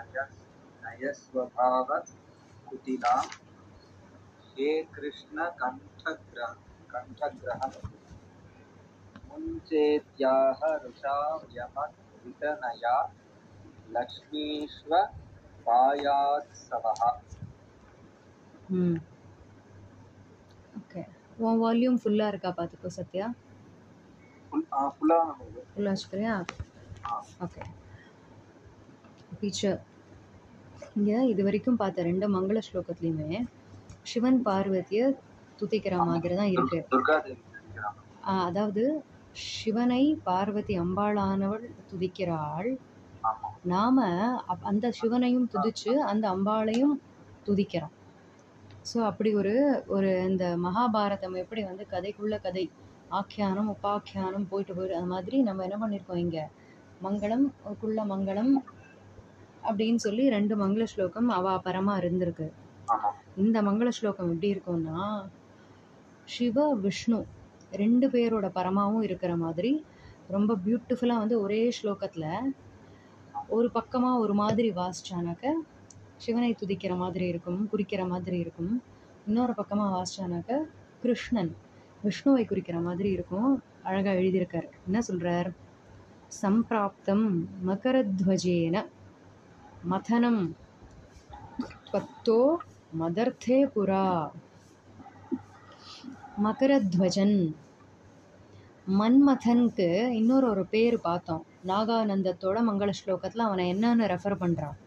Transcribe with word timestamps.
नय 0.00 0.24
नयस्वभाव 0.82 1.88
कुटिला 2.66 3.14
हे 4.50 4.68
कृष्ण 4.94 5.48
कण्ठग्रह 5.60 6.52
कण्ठग्रह 6.90 7.62
मुञ्चेत्याह 9.28 10.60
रुषा 10.84 11.16
यमद्वितनया 11.56 12.96
लक्ष्मीष्व 13.96 14.90
पायात्सवः 15.66 17.02
ம் 18.76 18.96
ஓகே 20.74 21.02
உன் 21.40 21.58
வால்யூம் 21.60 21.98
ஃபுல்லாக 22.02 22.32
இருக்கா 22.32 22.50
பார்த்துக்கோ 22.58 22.90
சத்யா 22.96 23.26
फुल 24.52 24.62
फुल्ला 24.96 25.18
नमः 25.28 25.64
ஃபுல்லாக 25.66 25.92
வச்சுக்கிறியா 25.92 26.34
हाँ 27.04 27.20
ஓகே 27.44 27.62
டீச்சர் 29.40 29.78
இங்கே 30.95 31.17
இது 31.31 31.41
வரைக்கும் 31.47 31.79
பார்த்த 31.81 32.07
ரெண்டு 32.09 32.25
மங்கள 32.35 32.59
ஸ்லோகத்துலேயுமே 32.67 33.39
சிவன் 34.11 34.39
பார்வதியை 34.47 35.05
துதிக்கிற 35.59 35.95
மாதிரி 36.09 36.35
தான் 36.39 36.53
இருக்கு. 36.55 36.79
அதாவது 38.45 38.83
சிவனை 39.51 40.03
பார்வதி 40.27 40.75
அம்பாளானவள் 40.83 41.65
துதிக்கிறாள். 41.91 42.69
நாம 43.73 43.97
அந்த 44.71 44.85
சிவனையும் 44.99 45.49
துதிச்சு 45.53 45.91
அந்த 46.11 46.25
அம்பாளையும் 46.35 46.95
துதிக்கிறோம். 47.47 47.95
ஸோ 48.89 48.97
அப்படி 49.09 49.29
ஒரு 49.41 49.53
ஒரு 49.95 50.09
இந்த 50.29 50.45
மகாபாரதம் 50.65 51.35
எப்படி 51.43 51.61
வந்து 51.69 51.83
கதைக்குள்ள 51.93 52.35
கதை 52.45 52.63
ஆக்கியானம் 53.19 53.69
உபாக்கியானம் 53.73 54.49
போயிட்டு 54.51 54.73
போயிட்டு 54.75 54.97
அந்த 54.99 55.11
மாதிரி 55.15 55.37
நம்ம 55.47 55.63
என்ன 55.67 55.77
பண்ணியிருக்கோம் 55.81 56.21
இங்கே? 56.25 56.43
மங்களம் 57.05 57.45
குள்ள 57.81 57.99
மங்களம் 58.13 58.53
அப்படின்னு 59.69 60.01
சொல்லி 60.05 60.23
ரெண்டு 60.29 60.55
மங்கள 60.61 60.83
ஸ்லோகம் 60.93 61.29
அவ 61.37 61.55
பரமா 61.65 61.93
இருந்திருக்கு. 62.01 62.47
இந்த 63.43 63.57
மங்கள 63.67 63.89
ஸ்லோகம் 63.97 64.31
எப்படி 64.33 64.49
இருக்கும்னா 64.53 65.03
சிவ 66.33 66.65
விஷ்ணு 66.85 67.19
ரெண்டு 67.81 68.07
பேரோட 68.07 68.47
பரமாவும் 68.57 69.05
இருக்கிற 69.07 69.33
மாதிரி 69.35 69.71
ரொம்ப 70.35 70.57
பியூட்டிஃபுல்லாக 70.65 71.23
வந்து 71.23 71.37
ஒரே 71.41 71.61
ஸ்லோகத்தில் 71.77 72.29
ஒரு 73.47 73.67
பக்கமாக 73.71 74.21
ஒரு 74.23 74.33
மாதிரி 74.33 74.69
வாசிச்சானாக்க 74.71 75.53
சிவனை 76.23 76.51
துதிக்கிற 76.61 76.93
மாதிரி 76.97 77.25
இருக்கும் 77.27 77.59
குறிக்கிற 77.69 78.01
மாதிரி 78.05 78.37
இருக்கும். 78.37 78.73
இன்னொரு 79.27 79.53
பக்கமாக 79.53 79.91
வாசிச்சானாக்க 79.95 80.59
கிருஷ்ணன் 81.01 81.51
விஷ்ணுவை 82.03 82.43
குறிக்கிற 82.45 82.77
மாதிரி 82.79 83.09
இருக்கும். 83.11 83.51
அழகாக 83.83 84.19
எழுதியிருக்கார். 84.19 84.67
என்ன 84.85 85.01
சொல்கிறார் 85.01 85.49
சம்பிராப்தம் 86.41 87.25
மகரத்வஜேன 87.67 88.85
மதனம் 89.81 90.41
பத்தோ 91.91 92.39
மதர்த்தே 92.99 93.57
புரா 93.73 94.05
மகரத்வஜன். 96.43 97.37
மன்மதனுக்கு 98.91 99.87
இன்னொரு 100.11 100.49
ஒரு 100.49 100.65
பேர் 100.65 100.97
பார்த்தோம். 101.01 101.45
நாகானந்தத்தோட 101.65 102.57
மங்கள 102.69 102.89
ஸ்லோகத்தில் 102.99 103.45
அவனை 103.45 103.73
என்னன்னு 103.73 104.05
ரெஃபர் 104.07 104.41
பண்ணுறான் 104.41 104.77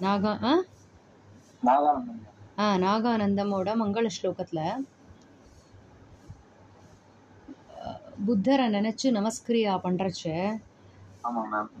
நாகா 0.00 0.32
ஆ? 0.42 0.52
நாகானந்தம். 1.62 2.20
ஆ 2.58 2.76
நாகானந்தமோட 2.78 3.70
மங்கள 3.76 4.06
ஸ்லோகத்தில் 4.16 4.64
புத்தரை 8.26 8.66
நினச்சி 8.68 9.06
நமஸ்கிரியா 9.10 9.74
பண்ணுறச்ச 9.84 10.24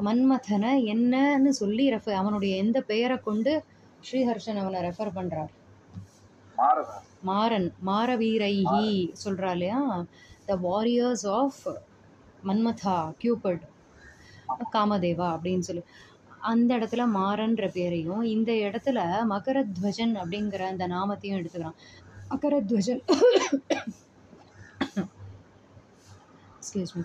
மன்மதனை 0.06 0.72
என்னன்னு 0.92 1.50
சொல்லி 1.60 1.84
ரெஃபர் 1.94 2.20
அவனுடைய 2.20 2.56
எந்த 2.56 2.78
பெயரை 2.82 3.16
கொண்டு 3.20 3.52
ஸ்ரீஹர்ஷன் 4.02 4.60
அவனை 4.62 4.80
ரெஃபர் 4.80 5.16
பண்ணுறார் 5.16 5.52
மாறதா 6.58 6.96
மாறன் 7.22 7.68
மாரவீரைஹி 7.86 8.86
சொல்கிறா 9.24 9.50
இல்லையா? 9.50 9.80
The 10.46 10.56
warriors 10.62 11.26
of 11.32 11.60
Manmatha 12.44 12.96
Cupid 13.18 13.64
Kamadeva 14.72 15.28
அப்படின்னு 15.34 15.60
சொல்லி. 15.60 15.84
அந்த 16.42 16.70
இடத்துல 16.78 17.02
மாறன்ற 17.12 17.66
பேரையும் 17.72 18.22
இந்த 18.28 18.52
இடத்துல 18.66 18.98
மகரத்வஜன் 19.32 20.14
அப்படிங்கிற 20.16 20.62
அந்த 20.68 20.86
நாமத்தையும் 20.88 21.38
எடுத்துக்கிறான். 21.40 21.78
மகரத்வஜன். 22.30 23.02
எக்ஸ்கியூஸ் 26.58 26.94
மீ 26.96 27.02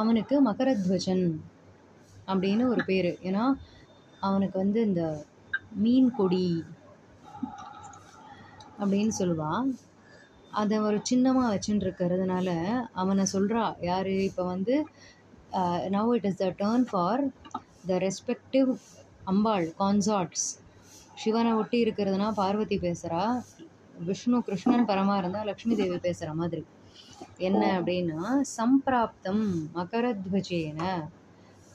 அவனுக்கு 0.00 0.36
மகரத்வஜன் 0.48 1.24
அப்படின்னு 2.30 2.64
ஒரு 2.72 2.82
பேர். 2.90 3.10
ஏன்னா 3.28 3.44
அவனுக்கு 4.28 4.56
வந்து 4.62 4.80
இந்த 4.88 5.02
மீன் 5.82 6.08
கொடி 6.18 6.46
அப்படின்னு 8.82 9.12
சொல்லுவான் 9.20 9.68
அதை 10.60 10.76
ஒரு 10.88 10.98
சின்னமாக 11.10 11.50
வச்சுட்டு 11.52 11.84
இருக்கிறதுனால 11.86 12.48
அவனை 13.00 13.24
சொல்கிறா 13.34 13.62
யார் 13.88 14.10
இப்போ 14.28 14.44
வந்து 14.54 14.74
now 15.96 16.12
it 16.16 16.28
is 16.30 16.40
the 16.42 16.48
turn 16.62 16.86
for 16.90 17.22
the 17.90 17.98
respective 18.06 18.70
Ambal 19.32 19.66
consorts 19.82 20.46
சிவனை 21.22 21.52
ஒட்டி 21.60 21.78
இருக்கிறதுனா 21.84 22.28
பார்வதி 22.40 22.78
பேசுகிறா 22.86 23.22
விஷ்ணு 24.08 24.38
கிருஷ்ணன் 24.48 24.88
பரமா 24.90 25.14
இருந்தால் 25.20 25.48
லக்ஷ்மி 25.50 25.74
தேவி 25.80 25.98
பேசுகிற 26.08 26.32
மாதிரி. 26.40 26.62
என்ன 27.48 27.62
அப்படின்னா 27.78 28.20
சம்பிராப்தம் 28.56 29.44
மகரத்வஜேன 29.76 30.80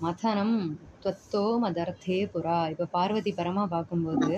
மதனம் 0.05 0.57
துவத்தோ 1.03 1.43
மதர்த்தே 1.63 2.19
புறா. 2.33 2.57
இப்போ 2.73 2.85
பார்வதி 2.97 3.31
பரமா 3.39 3.63
பார்க்கும்போது 3.75 4.33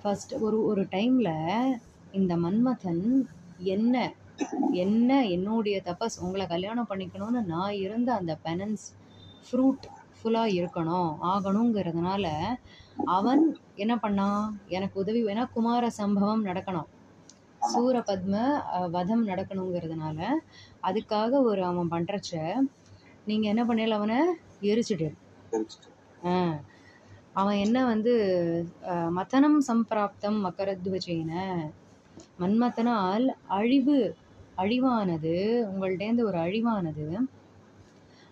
ஃபஸ்ட் 0.00 0.32
ஒரு 0.46 0.58
ஒரு 0.70 0.82
டைமில் 0.94 1.34
இந்த 2.18 2.32
மன்மதன் 2.44 3.04
என்ன 3.74 3.94
என்ன 4.84 5.10
என்னுடைய 5.36 5.76
தபஸ் 5.88 6.20
உங்களை 6.24 6.44
கல்யாணம் 6.46 6.90
பண்ணிக்கணும்னு 6.90 7.40
நான் 7.54 7.74
இருந்த 7.84 8.10
அந்த 8.14 8.32
பெனன்ஸ் 8.46 8.86
ஃப்ரூட் 9.46 9.86
ஃபுல்லாக 10.16 10.54
இருக்கணும் 10.58 11.10
ஆகணுங்கிறதுனால 11.32 12.24
அவன் 13.16 13.42
என்ன 13.82 13.94
பண்ணான்? 13.96 14.42
எனக்கு 14.76 14.96
உதவி 15.02 15.20
வேணால் 15.26 15.52
குமார 15.54 15.84
சம்பவம் 16.00 16.46
நடக்கணும். 16.48 16.88
சூரபத்ம 17.70 18.34
வதம் 18.92 19.24
நடக்கணுங்கிறதுனால 19.28 20.18
அதுக்காக 20.82 21.42
ஒரு 21.44 21.62
அவன் 21.64 21.92
பண்ணுறச்ச 21.92 22.32
நீங்கள் 23.26 23.50
என்ன 23.52 23.62
பண்ணல 23.64 23.98
அவனை? 23.98 24.18
எரிச்சிட்டு 24.68 25.08
ஆ. 26.26 26.36
அவன் 27.34 27.58
என்ன 27.64 27.78
வந்து 27.86 28.12
அஹ், 28.90 29.10
மதனம் 29.16 29.58
சம்பிராப்தம் 29.68 30.38
மகரத்வஜேன 30.46 31.32
மன்மதனால் 32.38 33.26
அழிவு 33.56 33.98
அழிவானது 34.58 35.34
உங்கள்டேந்து 35.70 36.22
ஒரு 36.26 36.38
அழிவானது 36.38 37.06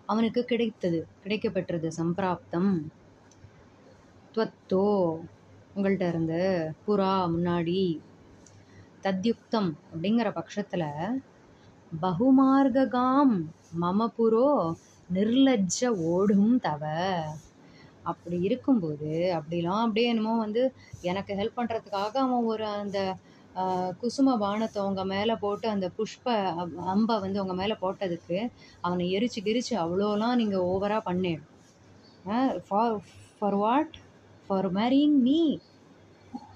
அவனுக்கு 0.09 0.41
கிடைத்தது 0.45 0.99
கிடைக்கப்பெற்றது 1.23 1.87
சம்பிராப்தம். 1.97 2.71
துவத்தோ 4.35 4.85
உங்கள்கிட்ட 5.75 6.05
இருந்து 6.09 6.39
புறா 6.85 7.13
முன்னாடி 7.33 7.79
தத்யுக்தம் 9.03 9.69
அப்படிங்கிற 9.91 10.29
பட்சத்தில் 10.37 10.87
பகுமார்ககாம் 11.91 13.35
மமபுரோ 13.81 14.49
நிர்லஜ்ஜ 15.09 15.79
ஓடும் 16.11 16.53
தவ. 16.59 16.83
அப்படி 18.03 18.37
இருக்கும்போது 18.41 19.09
அப்படிலாம் 19.37 19.83
அப்படியே 19.85 20.07
என்னமோ 20.07 20.33
வந்து 20.37 20.61
எனக்கு 21.01 21.31
ஹெல்ப் 21.39 21.57
பண்ணுறதுக்காக 21.57 22.13
அவன் 22.25 22.47
ஒரு 22.51 22.65
அந்த 22.81 22.99
குசும 24.01 24.35
பானத்தை 24.43 24.77
அவங்க 24.83 25.03
மேலே 25.05 25.33
போட்டு 25.35 25.65
அந்த 25.69 25.87
புஷ்ப 25.97 26.25
அம்பை 26.93 27.15
வந்து 27.19 27.39
அவங்க 27.41 27.55
மேலே 27.61 27.75
போட்டதுக்கு 27.81 28.37
அவனை 28.81 29.05
எரிச்சு 29.15 29.39
கிரிச்சு 29.47 29.73
அவ்வளோலாம் 29.83 30.39
நீங்கள் 30.41 30.67
ஓவராக 30.71 31.01
பண்ணேன். 31.09 31.41
For 32.67 32.95
for 33.39 33.57
what 33.63 33.95
for 34.47 34.69
marrying 34.73 35.17
me 35.27 35.39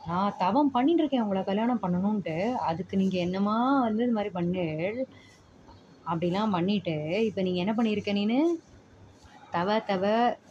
நான் 0.07 0.37
தவம் 0.41 0.73
பண்ணிட்டு 0.75 1.01
இருக்கேன் 1.01 1.23
உங்களை 1.25 1.41
கல்யாணம் 1.43 1.83
பண்ணணுன்ட்டு 1.83 2.35
அதுக்கு 2.69 2.95
நீங்கள் 3.01 3.23
என்னமா 3.25 3.55
வந்து 3.85 4.03
இது 4.05 4.15
மாதிரி 4.17 4.31
பண்ணேள் 4.37 4.97
அப்படிலாம் 6.11 6.55
பண்ணிட்டு 6.55 6.95
இப்போ 7.27 7.41
நீங்கள் 7.41 7.63
என்ன 7.63 7.73
பண்ணியிருக்க 7.77 8.13
நீனு? 8.19 8.39
தவ 9.55 9.77
தவ 9.91 10.03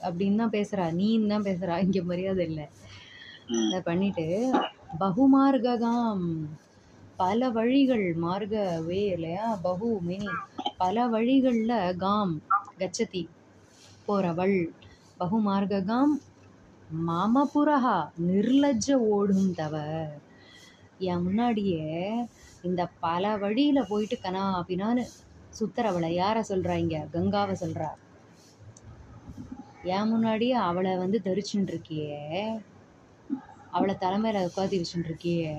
அப்படின்னு 0.07 0.41
தான் 0.43 0.55
பேசுகிறா 0.57 0.85
நீன்னு 1.01 1.33
தான் 1.35 1.47
பேசுகிறா 1.49 1.77
இங்கே 1.85 2.03
மரியாதை 2.11 2.43
இல்லை. 2.51 2.67
அதை 3.67 3.81
பண்ணிட்டு 3.91 4.27
பகுமார்ககாம். 5.03 6.27
பல 7.17 7.49
வழிகள் 7.57 8.07
மார்க 8.25 8.55
வே 8.89 9.01
இல்லையா? 9.17 9.47
பகு 9.67 9.89
மெனி 10.09 10.31
பல 10.79 11.07
வழிகளில் 11.15 11.75
காம் 12.05 12.35
கச்சதி 12.81 13.23
போறவள். 14.07 14.59
பகுமார்ககாம் 15.21 16.15
மாமபுரஹா 17.01 17.97
நிர்லஜ்ஜ 18.23 18.87
ஓடும் 19.11 19.51
தவ 19.55 19.75
என் 21.03 21.23
முன்னாடியே 21.23 21.85
இந்த 22.65 22.83
பல 23.01 23.37
வழியில் 23.37 23.89
போயிட்டு 23.89 24.17
கனா 24.19 24.43
அப்படின்னான்னு 24.59 25.05
சுத்தரவளை 25.53 26.11
யாரை 26.15 26.43
சொல்கிறா 26.43 26.75
இங்க? 26.83 26.99
கங்காவை 27.15 27.55
சொல்கிறா 27.63 27.89
என் 29.91 30.11
முன்னாடியே 30.11 30.57
அவளை 30.67 30.93
வந்து 30.97 31.19
தரிச்சுட்டு 31.25 31.73
இருக்கியே 31.73 32.21
அவளை 33.73 33.95
தலைமையில் 33.97 34.47
உட்காந்து 34.49 34.81
வச்சுட்டு 34.81 35.09
இருக்கியே 35.09 35.55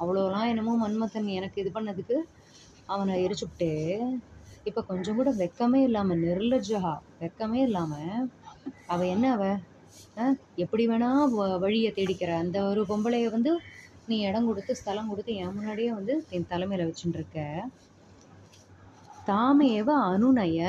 அவ்வளோலாம் 0.00 0.50
என்னமோ 0.50 0.74
மன்மத்தன் 0.76 1.28
எனக்கு 1.36 1.62
இது 1.62 1.72
பண்ணதுக்கு 1.76 2.18
அவனை 2.88 3.14
எரிச்சுப்ட்டு 3.24 3.70
இப்போ 4.66 4.80
கொஞ்சம் 4.82 5.16
கூட 5.16 5.30
வெக்கமே 5.40 5.80
இல்லாமல் 5.84 6.22
நிர்லஜ்ஜா 6.24 6.82
வெக்கமே 7.20 7.60
இல்லாமல் 7.62 8.28
அவள் 8.88 9.12
என்ன 9.14 9.26
அவள் 9.32 9.58
எப்படி 10.56 10.88
வேணா 10.88 11.28
வ- 11.38 11.58
வழியை 11.58 11.92
தேடிக்கிற. 11.92 12.34
அந்த 12.34 12.64
ஒரு 12.64 12.82
பொம்பளைய 12.88 13.30
வந்து 13.30 13.58
நீ 14.06 14.20
இடம் 14.20 14.46
கொடுத்து 14.46 14.76
ஸ்தலம் 14.76 15.08
கொடுத்து 15.08 15.34
என் 15.34 15.54
முன்னாடியே 15.54 15.92
வந்து 15.92 16.26
என் 16.30 16.46
தலைமையில 16.50 16.92
வச்சுட்டு 16.92 17.14
இருக்க 17.14 17.68
தாமேவ 19.26 19.84
அனுநய 19.84 20.60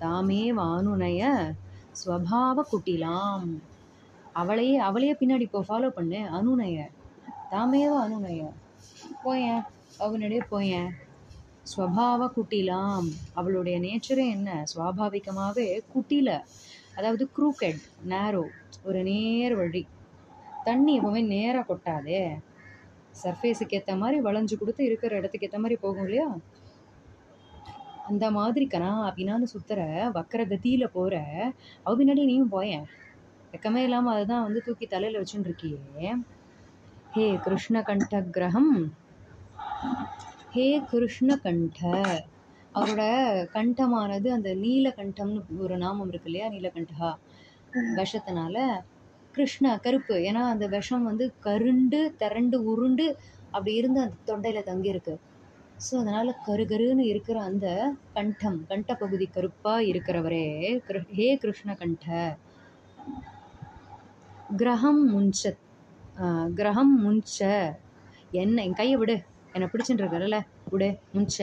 தாமேவ 0.00 0.76
அனுநய 0.76 1.52
ஸ்வபாவ 1.92 2.62
குட்டிலாம். 2.72 3.58
அவளையே 4.32 4.76
அவளையே 4.76 5.12
பின்னாடி 5.12 5.40
இப்போ 5.40 5.64
ஃபாலோ 5.68 5.88
பண்ணு. 5.88 6.28
அனுநய 6.28 6.88
தாமேவ 7.50 7.94
அனுநய. 8.00 8.52
போயேன் 9.22 9.62
அவனுடைய 9.98 10.44
போயேன். 10.48 10.92
ஸ்வபாவ 11.76 12.28
குட்டிலாம். 12.36 13.12
அவளுடைய 13.32 13.80
நேச்சரே 13.80 14.30
என்ன? 14.30 14.64
சுவாபாவிகமாகவே 14.74 15.80
குட்டில. 15.94 16.40
அதாவது 16.92 17.24
க்ரூக்கெட் 17.36 17.82
நேரோ 18.06 18.44
ஒரு 18.84 19.00
நேர் 19.02 19.54
வழி. 19.54 19.82
தண்ணி 20.66 20.92
எப்பவுமே 20.98 21.22
நேராக 21.26 21.66
கொட்டாதே. 21.68 22.22
சர்ஃபேஸுக்கு 23.14 23.76
ஏற்ற 23.78 23.94
மாதிரி 23.96 24.18
வளைஞ்சு 24.20 24.54
கொடுத்து 24.56 24.82
இருக்கிற 24.84 25.12
இடத்துக்கு 25.16 25.46
ஏற்ற 25.46 25.58
மாதிரி 25.58 25.76
போகும் 25.80 26.04
இல்லையா? 26.04 26.28
அந்த 28.04 28.24
மாதிரி 28.30 28.64
கணா 28.66 28.90
அப்படின்னான்னு 29.06 29.52
சுற்றுற 29.52 29.80
வக்கர 30.16 30.42
கதியில் 30.44 30.94
போகிற 30.94 31.16
அவ 31.86 31.92
பின்னாடி 31.98 32.24
நீயும் 32.24 32.54
போயேன் 32.54 32.86
வெக்கமே 33.52 33.80
இல்லாமல் 33.82 34.14
அதுதான் 34.14 34.44
வந்து 34.46 34.60
தூக்கி 34.66 34.86
தலையில் 34.86 35.20
வச்சுட்டு 35.20 35.48
இருக்கியே 35.48 36.12
ஹே 37.14 37.26
கிருஷ்ண 37.44 37.82
கண்ட 37.82 38.20
கிரகம் 38.30 38.72
ஹே 40.52 40.66
கிருஷ்ண 40.90 41.36
கண்ட 41.44 41.80
அவரோட 42.74 43.02
கண்டமானது 43.54 44.28
அந்த 44.28 44.50
நீலகண்டம்னு 44.56 45.40
ஒரு 45.58 45.76
நாமம் 45.76 46.08
இருக்கு 46.08 46.30
இல்லையா? 46.30 46.46
நீலகண்டா 46.48 47.08
விஷத்தினால 47.96 48.56
கிருஷ்ண 49.34 49.78
கருப்பு. 49.78 50.14
ஏன்னா 50.28 50.42
அந்த 50.46 50.66
விஷம் 50.66 51.04
வந்து 51.04 51.26
கருண்டு 51.38 52.14
திரண்டு 52.16 52.56
உருண்டு 52.64 53.06
அப்படி 53.50 53.74
இருந்து 53.74 54.00
அந்த 54.00 54.16
தொண்டையில 54.28 54.62
தங்கி 54.62 54.88
இருக்கு 54.88 55.14
ஸோ 55.84 55.94
அதனால 55.96 56.34
கருகருன்னு 56.46 57.04
இருக்கிற 57.04 57.42
அந்த 57.42 57.66
கண்டம் 58.14 58.66
கண்ட 58.66 58.94
பகுதி 58.94 59.26
கருப்பா 59.26 59.80
இருக்கிறவரே 59.80 60.44
கிரு- 60.88 61.08
ஹே 61.10 61.36
கிருஷ்ண 61.36 61.74
கண்ட 61.74 62.06
கிரகம் 64.56 65.02
முஞ்ச 65.12 65.40
கிரகம் 66.54 66.94
முஞ்ச. 67.04 67.36
என்ன 68.34 68.62
என் 68.62 68.72
கையை 68.72 68.96
விடு. 68.96 69.16
என்னை 69.52 69.68
பிடிச்சிட்டு 69.68 70.02
இருக்கல 70.02 70.38
விடு 70.70 70.88
முஞ்ச. 71.14 71.36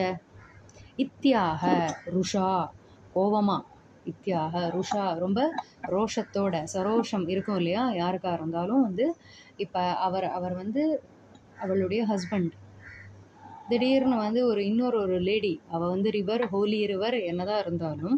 இத்தியாக 1.04 1.64
ருஷா 2.16 2.48
கோவமாக 3.16 3.66
இத்தியாக 4.06 4.54
ருஷா. 4.76 5.04
ரொம்ப 5.24 5.40
ரோஷத்தோட 5.94 6.56
சரோஷம் 6.74 7.26
இருக்கும் 7.34 7.58
இல்லையா? 7.58 7.84
யாருக்கா 8.02 8.32
இருந்தாலும் 8.34 8.82
வந்து 8.82 9.06
இப்போ 9.58 9.82
அவர் 9.98 10.28
அவர் 10.38 10.56
வந்து 10.56 10.84
அவளுடைய 11.58 12.02
ஹஸ்பண்ட் 12.06 12.54
திடீர்னு 13.70 14.18
வந்து 14.18 14.42
ஒரு 14.46 14.62
இன்னொரு 14.66 14.98
ஒரு 15.00 15.18
லேடி 15.22 15.54
அவள் 15.72 15.90
வந்து 15.90 16.10
ரிவர் 16.10 16.44
ஹோலி 16.46 16.80
ரிவர் 16.86 17.18
என்னதான் 17.22 17.62
இருந்தாலும் 17.66 18.18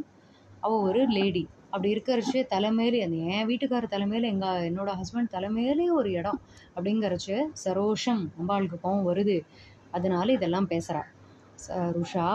அவள் 0.60 0.84
ஒரு 0.90 1.02
லேடி 1.18 1.44
அப்படி 1.70 1.90
இருக்கிறச்சு 1.96 2.40
தலைமையில 2.54 3.04
அந்த 3.06 3.18
என் 3.36 3.48
வீட்டுக்கார 3.48 3.86
தலைமையில 3.92 4.30
எங்க 4.34 4.48
என்னோட 4.70 4.92
ஹஸ்பண்ட் 5.00 5.34
தலைமையிலே 5.36 5.88
ஒரு 6.00 6.10
இடம். 6.12 6.40
அப்படிங்கிறச்சு 6.76 7.36
சரோஷம் 7.64 8.24
அம்பாளுக்கு 8.40 8.78
கோவம் 8.84 9.08
வருது. 9.10 9.38
அதனால 9.92 10.28
இதெல்லாம் 10.32 10.70
பேசுறா. 10.70 11.02
ಸ 11.62 11.70
ರುಷಾ 11.96 12.28